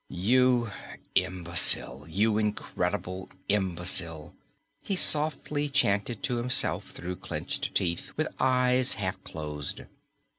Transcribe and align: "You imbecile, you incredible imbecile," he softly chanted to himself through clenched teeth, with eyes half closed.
"You 0.09 0.71
imbecile, 1.13 2.07
you 2.09 2.39
incredible 2.39 3.29
imbecile," 3.49 4.33
he 4.81 4.95
softly 4.95 5.69
chanted 5.69 6.23
to 6.23 6.37
himself 6.37 6.89
through 6.89 7.17
clenched 7.17 7.75
teeth, 7.75 8.11
with 8.17 8.29
eyes 8.39 8.95
half 8.95 9.23
closed. 9.23 9.81